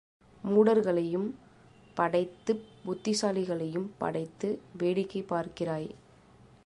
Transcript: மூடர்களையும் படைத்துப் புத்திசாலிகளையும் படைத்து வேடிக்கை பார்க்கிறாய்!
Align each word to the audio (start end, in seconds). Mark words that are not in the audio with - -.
மூடர்களையும் 0.43 1.27
படைத்துப் 1.97 2.63
புத்திசாலிகளையும் 2.85 3.87
படைத்து 3.97 4.49
வேடிக்கை 4.77 5.23
பார்க்கிறாய்! 5.29 5.89